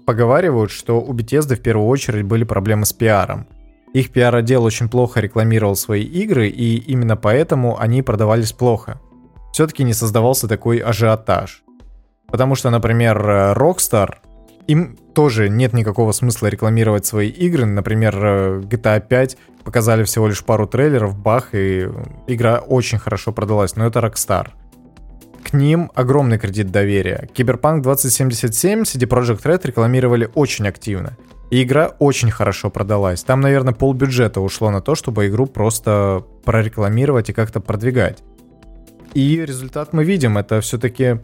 поговаривают, 0.07 0.71
что 0.71 1.00
у 1.00 1.14
Bethesda 1.14 1.57
в 1.57 1.61
первую 1.61 1.88
очередь 1.88 2.25
были 2.25 2.45
проблемы 2.45 2.85
с 2.85 2.93
пиаром. 2.93 3.47
Их 3.93 4.11
пиар-отдел 4.11 4.64
очень 4.64 4.88
плохо 4.88 5.21
рекламировал 5.21 5.76
свои 5.76 6.02
игры, 6.02 6.49
и 6.49 6.76
именно 6.76 7.16
поэтому 7.16 7.78
они 7.78 8.02
продавались 8.02 8.52
плохо. 8.52 9.00
Все-таки 9.52 9.85
не 9.85 9.95
создавался 9.95 10.49
такой 10.49 10.78
ажиотаж. 10.78 11.62
Потому 12.26 12.57
что, 12.57 12.71
например, 12.71 13.19
Rockstar 13.57 14.16
им 14.66 14.97
тоже 15.14 15.49
нет 15.49 15.73
никакого 15.73 16.12
смысла 16.12 16.49
рекламировать 16.49 17.06
свои 17.06 17.28
игры. 17.28 17.66
Например, 17.66 18.16
э, 18.16 18.61
GTA 18.61 19.00
5 19.06 19.37
показали 19.64 20.04
всего 20.04 20.28
лишь 20.28 20.44
пару 20.44 20.66
трейлеров, 20.66 21.16
бах, 21.16 21.54
и 21.54 21.88
игра 22.26 22.59
очень 22.59 22.99
хорошо 22.99 23.33
продалась, 23.33 23.76
но 23.76 23.87
это 23.87 24.00
Rockstar. 24.00 24.49
К 25.42 25.52
ним 25.52 25.90
огромный 25.94 26.38
кредит 26.38 26.71
доверия. 26.71 27.28
Cyberpunk 27.35 27.83
2077 27.83 28.83
CD 28.83 29.06
Projekt 29.06 29.42
Red 29.42 29.66
рекламировали 29.66 30.30
очень 30.35 30.66
активно. 30.66 31.16
И 31.50 31.62
игра 31.62 31.92
очень 31.99 32.30
хорошо 32.30 32.71
продалась. 32.71 33.23
Там, 33.23 33.40
наверное, 33.40 33.75
полбюджета 33.75 34.40
ушло 34.40 34.71
на 34.71 34.80
то, 34.80 34.94
чтобы 34.94 35.28
игру 35.28 35.47
просто 35.47 36.25
прорекламировать 36.44 37.28
и 37.28 37.33
как-то 37.35 37.61
продвигать. 37.61 38.23
И 39.12 39.44
результат 39.44 39.92
мы 39.92 40.04
видим. 40.04 40.38
Это 40.38 40.61
все-таки 40.62 41.21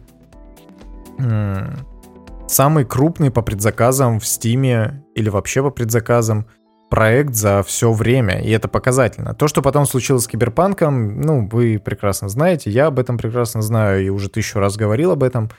самый 2.51 2.85
крупный 2.85 3.31
по 3.31 3.41
предзаказам 3.41 4.19
в 4.19 4.25
Стиме 4.25 5.03
или 5.15 5.29
вообще 5.29 5.63
по 5.63 5.69
предзаказам 5.69 6.47
проект 6.89 7.35
за 7.35 7.63
все 7.63 7.93
время, 7.93 8.41
и 8.41 8.51
это 8.51 8.67
показательно. 8.67 9.33
То, 9.33 9.47
что 9.47 9.61
потом 9.61 9.85
случилось 9.85 10.25
с 10.25 10.27
Киберпанком, 10.27 11.21
ну, 11.21 11.47
вы 11.49 11.81
прекрасно 11.83 12.27
знаете, 12.27 12.69
я 12.69 12.87
об 12.87 12.99
этом 12.99 13.17
прекрасно 13.17 13.61
знаю 13.61 14.05
и 14.05 14.09
уже 14.09 14.29
тысячу 14.29 14.59
раз 14.59 14.75
говорил 14.75 15.11
об 15.11 15.23
этом, 15.23 15.49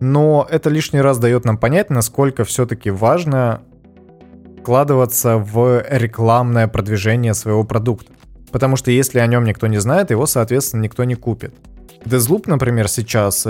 но 0.00 0.46
это 0.50 0.68
лишний 0.68 1.00
раз 1.00 1.18
дает 1.18 1.46
нам 1.46 1.56
понять, 1.56 1.88
насколько 1.88 2.44
все-таки 2.44 2.90
важно 2.90 3.62
вкладываться 4.60 5.38
в 5.38 5.82
рекламное 5.88 6.68
продвижение 6.68 7.32
своего 7.32 7.64
продукта. 7.64 8.12
Потому 8.50 8.76
что 8.76 8.90
если 8.90 9.18
о 9.18 9.26
нем 9.26 9.44
никто 9.44 9.66
не 9.66 9.78
знает, 9.78 10.10
его, 10.10 10.26
соответственно, 10.26 10.82
никто 10.82 11.04
не 11.04 11.14
купит. 11.14 11.54
Deathloop, 12.04 12.42
например, 12.46 12.88
сейчас 12.88 13.46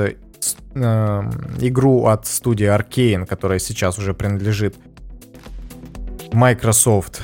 э, 0.74 0.80
э, 0.80 1.30
игру 1.60 2.06
от 2.06 2.26
студии 2.26 2.66
Arkane, 2.66 3.26
которая 3.26 3.58
сейчас 3.58 3.98
уже 3.98 4.14
принадлежит 4.14 4.76
Microsoft 6.32 7.22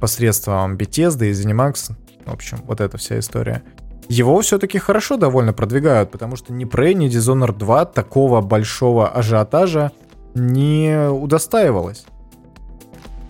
посредством 0.00 0.76
Bethesda 0.76 1.26
и 1.26 1.32
ZeniMax. 1.32 1.92
В 2.26 2.32
общем, 2.32 2.58
вот 2.64 2.80
эта 2.80 2.96
вся 2.98 3.18
история. 3.18 3.62
Его 4.08 4.40
все-таки 4.40 4.78
хорошо 4.78 5.16
довольно 5.16 5.52
продвигают, 5.52 6.10
потому 6.10 6.36
что 6.36 6.52
ни 6.52 6.66
Prey, 6.66 6.94
ни 6.94 7.08
Dishonored 7.08 7.56
2 7.56 7.84
такого 7.86 8.40
большого 8.40 9.08
ажиотажа 9.08 9.92
не 10.34 11.08
удостаивалось. 11.08 12.06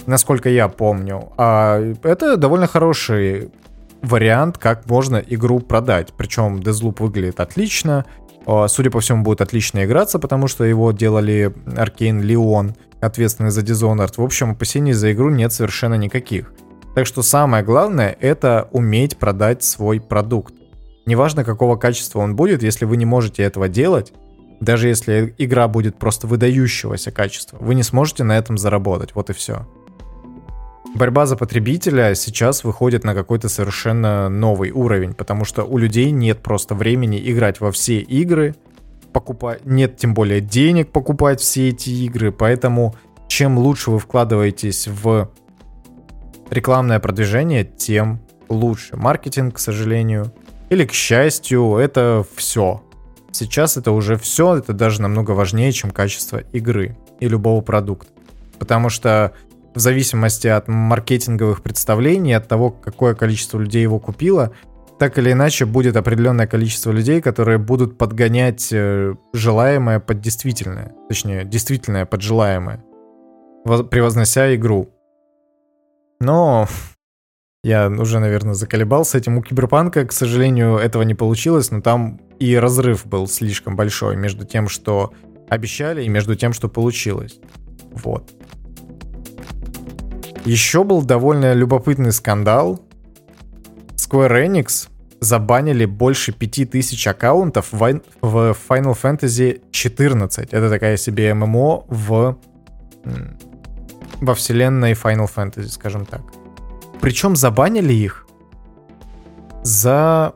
Насколько 0.07 0.49
я 0.49 0.69
помню. 0.69 1.33
А 1.37 1.79
это 2.02 2.37
довольно 2.37 2.67
хороший 2.67 3.50
вариант, 4.02 4.59
как 4.59 4.88
можно 4.88 5.19
игру 5.19 5.61
продать. 5.61 6.12
Причем 6.17 6.61
Deathloop 6.61 7.02
выглядит 7.02 7.40
отлично, 7.40 8.07
судя 8.68 8.90
по 8.90 9.00
всему, 9.00 9.23
будет 9.23 9.40
отлично 9.40 9.85
играться, 9.85 10.18
потому 10.18 10.49
что 10.49 10.64
его 10.64 10.92
делали 10.92 11.54
Arkane 11.66 12.20
Leon, 12.20 12.75
ответственный 13.00 13.50
за 13.50 13.62
Dishonored. 13.62 14.14
В 14.16 14.23
общем, 14.23 14.50
опасений 14.50 14.92
за 14.92 15.12
игру 15.12 15.30
нет 15.30 15.52
совершенно 15.52 15.94
никаких. 15.94 16.52
Так 16.94 17.06
что 17.06 17.23
самое 17.23 17.62
главное— 17.62 18.16
это 18.20 18.68
уметь 18.73 19.16
продать 19.16 19.62
свой 19.62 20.00
продукт. 20.00 20.54
Неважно, 21.06 21.44
какого 21.44 21.76
качества 21.76 22.20
он 22.20 22.37
будет, 22.37 22.62
если 22.62 22.85
вы 22.85 22.97
не 22.97 23.06
можете 23.06 23.42
этого 23.42 23.68
делать, 23.68 24.12
даже 24.61 24.88
если 24.88 25.35
игра 25.38 25.68
будет 25.68 25.99
просто 25.99 26.26
выдающегося 26.26 27.11
качества, 27.11 27.59
вы 27.61 27.75
не 27.75 27.82
сможете 27.82 28.25
на 28.25 28.37
этом 28.37 28.59
заработать. 28.59 29.14
Вот 29.14 29.30
и 29.30 29.32
все 29.32 29.66
борьба 30.94 31.26
за 31.26 31.37
потребителя 31.37 32.14
сейчас 32.14 32.64
выходит 32.64 33.04
на 33.04 33.14
какой-то 33.14 33.49
совершенно 33.49 34.28
новый 34.28 34.70
уровень, 34.70 35.14
потому 35.14 35.44
что 35.44 35.64
у 35.64 35.78
людей 35.78 36.11
нет 36.11 36.42
просто 36.42 36.75
времени 36.75 37.20
играть 37.30 37.61
во 37.61 37.73
все 37.73 38.00
игры, 38.00 38.54
покупать, 39.12 39.64
нет 39.64 39.97
тем 39.97 40.14
более 40.14 40.40
денег 40.40 40.90
покупать 40.90 41.40
все 41.40 41.68
эти 41.68 41.90
игры, 41.90 42.32
поэтому 42.32 42.94
чем 43.28 43.59
лучше 43.59 43.90
вы 43.90 43.99
вкладываетесь 43.99 44.88
в 44.88 45.30
рекламное 46.50 46.99
продвижение, 46.99 47.64
тем 47.64 48.20
лучше. 48.49 48.97
Маркетинг, 48.97 49.56
к 49.56 49.59
сожалению, 49.59 50.32
или 50.68 50.85
к 50.85 50.92
счастью, 50.92 51.76
это 51.76 52.25
все. 52.35 52.82
Сейчас 53.32 53.76
это 53.76 53.92
уже 53.92 54.16
все, 54.16 54.56
это 54.56 54.73
даже 54.73 55.00
намного 55.00 55.30
важнее, 55.30 55.70
чем 55.73 55.90
качество 55.90 56.38
игры 56.52 56.97
и 57.20 57.28
любого 57.28 57.61
продукта. 57.61 58.11
Потому 58.59 58.88
что 58.88 59.32
в 59.75 59.79
зависимости 59.79 60.49
от 60.49 60.69
маркетинговых 60.69 61.62
представлений, 61.62 62.33
от 62.33 62.49
того, 62.49 62.71
какое 62.71 63.15
количество 63.15 63.59
людей 63.59 63.83
его 63.83 63.99
купило, 63.99 64.53
так 64.99 65.17
или 65.19 65.33
иначе 65.33 65.65
будет 65.65 65.97
определенное 65.97 66.47
количество 66.47 66.91
людей, 66.91 67.23
которые 67.23 67.59
будут 67.59 67.97
подгонять 67.97 68.69
э, 68.73 69.15
желаемое 69.33 69.99
под 69.99 70.21
действительное. 70.21 70.93
Точнее, 71.09 71.45
действительное 71.45 72.05
под 72.05 72.21
желаемое, 72.21 72.85
превознося 73.65 74.55
игру. 74.55 74.91
Но 76.21 76.69
я 77.65 77.89
уже, 77.89 78.19
наверное, 78.19 78.55
заколебался 78.55 79.19
этим. 79.19 79.39
У 79.39 79.43
Киберпанка, 79.43 80.05
к 80.05 80.12
сожалению, 80.12 80.77
этого 80.77 81.03
не 81.03 81.15
получилось, 81.15 81.71
но 81.71 81.81
там 81.81 82.21
и 82.39 82.57
разрыв 82.57 83.07
был 83.07 83.27
слишком 83.27 83.77
большой 83.77 84.17
между 84.17 84.45
тем, 84.45 84.69
что 84.69 85.15
обещали, 85.49 86.05
и 86.05 86.09
между 86.09 86.37
тем, 86.37 86.53
что 86.53 86.69
получилось. 86.69 87.41
Вот. 87.93 88.31
Еще 90.44 90.85
был 90.85 91.02
довольно 91.02 91.52
любопытный 91.54 92.12
скандал. 92.12 92.80
Square 93.97 94.47
Enix 94.47 94.88
забанили 95.20 95.85
больше 95.85 96.32
5000 96.32 97.06
аккаунтов 97.09 97.73
в 97.73 98.00
Final 98.23 98.97
Fantasy 99.00 99.61
14. 99.70 100.52
Это 100.52 100.70
такая 100.70 100.97
себе 100.97 101.35
ММО 101.35 101.85
в 101.88 102.38
во 104.20 104.35
вселенной 104.35 104.92
Final 104.92 105.30
Fantasy, 105.35 105.68
скажем 105.68 106.04
так. 106.06 106.23
Причем 107.00 107.37
забанили 107.37 107.92
их 107.92 108.26
за 109.62 110.35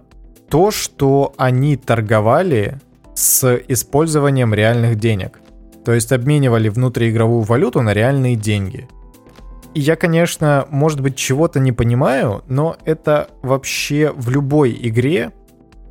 то, 0.48 0.70
что 0.70 1.34
они 1.36 1.76
торговали 1.76 2.80
с 3.14 3.60
использованием 3.68 4.54
реальных 4.54 4.98
денег. 4.98 5.40
То 5.84 5.92
есть 5.92 6.12
обменивали 6.12 6.68
внутриигровую 6.68 7.42
валюту 7.42 7.82
на 7.82 7.92
реальные 7.92 8.36
деньги. 8.36 8.88
И 9.74 9.80
я, 9.80 9.96
конечно, 9.96 10.66
может 10.70 11.00
быть, 11.00 11.16
чего-то 11.16 11.58
не 11.58 11.72
понимаю, 11.72 12.44
но 12.46 12.76
это 12.84 13.28
вообще 13.42 14.12
в 14.14 14.30
любой 14.30 14.78
игре 14.80 15.32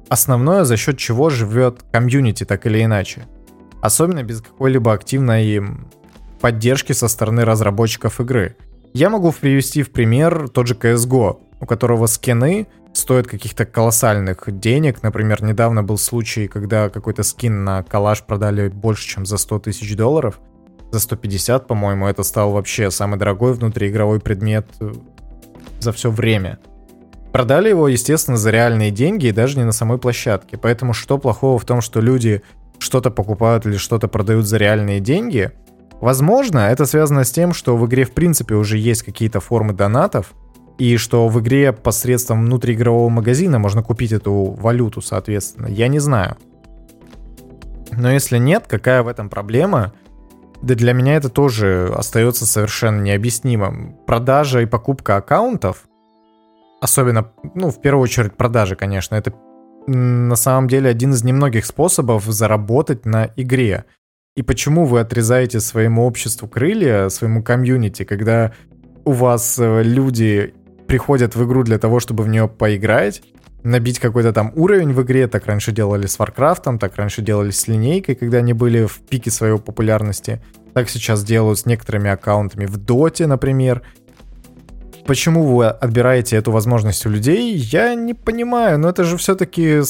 основное, 0.09 0.63
за 0.63 0.77
счет 0.77 0.97
чего 0.97 1.29
живет 1.29 1.83
комьюнити, 1.91 2.45
так 2.45 2.65
или 2.65 2.83
иначе. 2.83 3.25
Особенно 3.81 4.23
без 4.23 4.41
какой-либо 4.41 4.93
активной 4.93 5.61
поддержки 6.39 6.93
со 6.93 7.07
стороны 7.07 7.43
разработчиков 7.43 8.21
игры. 8.21 8.55
Я 8.93 9.09
могу 9.09 9.31
привести 9.31 9.83
в 9.83 9.91
пример 9.91 10.47
тот 10.49 10.67
же 10.67 10.75
CSGO, 10.75 11.39
у 11.59 11.65
которого 11.65 12.05
скины 12.05 12.67
стоят 12.93 13.27
каких-то 13.27 13.65
колоссальных 13.65 14.43
денег. 14.59 15.01
Например, 15.03 15.43
недавно 15.43 15.83
был 15.83 15.97
случай, 15.97 16.47
когда 16.47 16.89
какой-то 16.89 17.23
скин 17.23 17.63
на 17.63 17.83
калаш 17.83 18.23
продали 18.23 18.69
больше, 18.69 19.07
чем 19.07 19.25
за 19.25 19.37
100 19.37 19.59
тысяч 19.59 19.95
долларов. 19.95 20.39
За 20.93 20.99
150, 20.99 21.67
по-моему, 21.67 22.07
это 22.07 22.23
стал 22.23 22.51
вообще 22.51 22.91
самый 22.91 23.17
дорогой 23.17 23.53
внутриигровой 23.53 24.19
предмет 24.19 24.67
э, 24.79 24.93
за 25.79 25.91
все 25.91 26.09
время. 26.09 26.59
Продали 27.31 27.69
его, 27.69 27.87
естественно, 27.87 28.37
за 28.37 28.51
реальные 28.51 28.91
деньги 28.91 29.25
и 29.25 29.31
даже 29.31 29.57
не 29.57 29.63
на 29.65 29.71
самой 29.71 29.97
площадке. 29.97 30.55
Поэтому 30.55 30.93
что 30.93 31.17
плохого 31.17 31.57
в 31.57 31.65
том, 31.65 31.81
что 31.81 31.99
люди 31.99 32.43
что-то 32.77 33.09
покупают 33.09 33.65
или 33.65 33.77
что-то 33.77 34.07
продают 34.07 34.45
за 34.45 34.57
реальные 34.57 35.01
деньги– 35.01 35.51
Возможно, 36.03 36.59
это 36.59 36.85
связано 36.85 37.23
с 37.23 37.31
тем, 37.31 37.53
что 37.53 37.77
в 37.77 37.85
игре 37.85 38.03
в 38.03 38.11
принципе 38.11 38.55
уже 38.55 38.77
есть 38.77 39.03
какие-то 39.03 39.39
формы 39.39 39.71
донатов, 39.71 40.33
и 40.77 40.97
что 40.97 41.29
в 41.29 41.39
игре 41.39 41.71
посредством 41.71 42.45
внутриигрового 42.45 43.07
магазина 43.07 43.57
можно 43.57 43.81
купить 43.81 44.11
эту 44.11 44.33
валюту, 44.33 45.01
соответственно. 45.01 45.67
Я 45.67 45.87
не 45.87 45.99
знаю. 45.99 46.35
Но 47.93 48.11
если 48.11 48.37
нет, 48.37 48.65
какая 48.67 49.01
в 49.01 49.07
этом 49.07 49.29
проблема? 49.29 49.93
Да 50.63 50.75
для 50.75 50.93
меня 50.93 51.17
это 51.17 51.27
тоже 51.27 51.91
остается 51.93 52.45
совершенно 52.45 53.01
необъяснимым. 53.01 53.97
Продажа 54.07 54.61
и 54.61 54.65
покупка 54.65 55.17
аккаунтов, 55.17 55.83
особенно, 56.79 57.29
ну, 57.53 57.69
в 57.69 57.81
первую 57.81 58.03
очередь 58.03 58.37
продажи, 58.37 58.77
конечно, 58.77 59.15
это 59.15 59.33
на 59.87 60.37
самом 60.37 60.69
деле 60.69 60.89
один 60.89 61.11
из 61.11 61.21
немногих 61.25 61.65
способов 61.65 62.23
заработать 62.23 63.05
на 63.05 63.29
игре. 63.35 63.83
И 64.37 64.41
почему 64.41 64.85
вы 64.85 65.01
отрезаете 65.01 65.59
своему 65.59 66.05
обществу 66.05 66.47
крылья, 66.47 67.09
своему 67.09 67.43
комьюнити, 67.43 68.05
когда 68.05 68.53
у 69.03 69.11
вас 69.11 69.59
э, 69.59 69.83
люди 69.83 70.53
приходят 70.87 71.35
в 71.35 71.43
игру 71.45 71.63
для 71.63 71.77
того, 71.77 71.99
чтобы 71.99 72.23
в 72.23 72.29
нее 72.29 72.47
поиграть, 72.47 73.21
набить 73.63 73.99
какой-то 73.99 74.33
там 74.33 74.51
уровень 74.55 74.93
в 74.93 75.01
игре, 75.01 75.27
так 75.27 75.45
раньше 75.45 75.71
делали 75.71 76.05
с 76.05 76.19
Warcraft, 76.19 76.79
так 76.79 76.95
раньше 76.95 77.21
делали 77.21 77.51
с 77.51 77.67
линейкой, 77.67 78.15
когда 78.15 78.39
они 78.39 78.53
были 78.53 78.85
в 78.85 78.99
пике 78.99 79.31
своей 79.31 79.57
популярности, 79.57 80.41
так 80.73 80.89
сейчас 80.89 81.23
делают 81.23 81.59
с 81.59 81.65
некоторыми 81.65 82.09
аккаунтами 82.09 82.65
в 82.65 82.77
Доте, 82.77 83.27
например. 83.27 83.81
Почему 85.05 85.43
вы 85.55 85.67
отбираете 85.67 86.37
эту 86.37 86.51
возможность 86.51 87.05
у 87.05 87.09
людей, 87.09 87.55
я 87.55 87.93
не 87.95 88.13
понимаю, 88.13 88.79
но 88.79 88.89
это 88.89 89.03
же 89.03 89.17
все-таки 89.17 89.81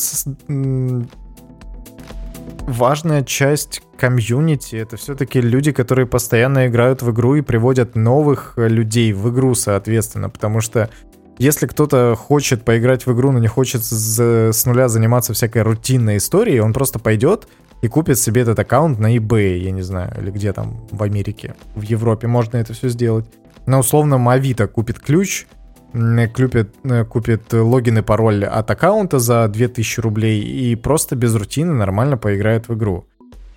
важная 2.66 3.24
часть 3.24 3.82
комьюнити. 3.98 4.76
Это 4.76 4.98
все-таки 4.98 5.42
люди, 5.42 5.72
которые 5.72 6.08
постоянно 6.08 6.68
играют 6.68 7.02
в 7.02 7.12
игру 7.12 7.36
и 7.36 7.42
приводят 7.42 7.96
новых 7.96 8.54
э, 8.58 8.68
людей 8.68 9.14
в 9.14 9.30
игру, 9.30 9.54
соответственно. 9.56 10.30
Потому 10.30 10.62
что 10.62 10.90
если 11.38 11.68
кто-то 11.68 12.16
хочет 12.16 12.64
поиграть 12.64 13.06
в 13.06 13.14
игру, 13.14 13.32
но 13.32 13.40
не 13.40 13.48
хочет 13.48 13.84
с, 13.84 14.20
с 14.52 14.66
нуля 14.66 14.88
заниматься 14.88 15.34
всякой 15.34 15.64
рутинной 15.64 16.18
историей, 16.18 16.60
он 16.60 16.74
просто 16.74 17.00
пойдет 17.00 17.48
и 17.82 17.88
купит 17.88 18.20
себе 18.20 18.44
этот 18.44 18.60
аккаунт 18.60 19.00
на 19.00 19.16
eBay, 19.16 19.58
я 19.58 19.72
не 19.72 19.82
знаю, 19.82 20.14
или 20.22 20.32
где 20.32 20.54
там 20.54 20.88
в 20.92 21.04
Америке, 21.04 21.56
в 21.76 21.82
Европе 21.82 22.28
можно 22.28 22.58
это 22.58 22.74
все 22.74 22.90
сделать. 22.90 23.26
На 23.66 23.80
условном 23.80 24.28
Авито 24.30 24.68
купит 24.68 25.00
ключ, 25.00 25.48
купит, 25.92 26.74
э, 26.84 27.06
купит 27.06 27.54
логин 27.54 27.98
и 28.00 28.02
пароль 28.02 28.46
от 28.46 28.70
аккаунта 28.72 29.20
за 29.20 29.48
2000 29.48 30.00
рублей 30.00 30.42
и 30.42 30.76
просто 30.76 31.16
без 31.16 31.36
рутины 31.36 31.74
нормально 31.74 32.18
поиграет 32.18 32.68
в 32.68 32.74
игру. 32.74 33.06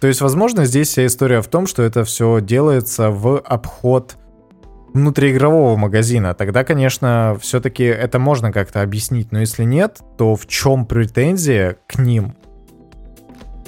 То 0.01 0.09
есть, 0.09 0.21
возможно, 0.21 0.67
здесь 0.67 0.89
вся 0.89 1.07
история 1.07 1.41
в 1.41 1.49
том, 1.49 1.67
что 1.67 1.83
это 1.83 2.05
все 2.05 2.41
делается 2.41 3.11
в 3.11 3.39
обход 3.39 4.17
внутриигрового 4.97 5.77
магазина. 5.77 6.35
Тогда, 6.35 6.65
конечно, 6.65 7.37
все-таки 7.41 7.85
это 7.85 8.19
можно 8.19 8.51
как-то 8.51 8.81
объяснить. 8.81 9.31
Но 9.31 9.41
если 9.41 9.65
нет, 9.65 10.01
то 10.17 10.35
в 10.35 10.47
чем 10.47 10.87
претензия 10.87 11.77
к 11.87 11.99
ним, 11.99 12.35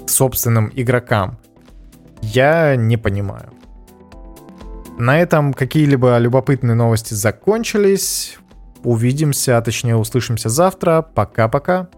к 0.05 0.09
собственным 0.09 0.73
игрокам? 0.75 1.39
Я 2.23 2.77
не 2.77 2.97
понимаю. 2.97 3.51
На 4.99 5.21
этом 5.21 5.53
какие-либо 5.53 6.17
любопытные 6.19 6.75
новости 6.75 7.13
закончились. 7.13 8.39
Увидимся, 8.83 9.59
а 9.59 9.63
точнее 9.63 9.97
услышимся 9.97 10.49
завтра. 10.49 11.03
Пока-пока. 11.03 11.89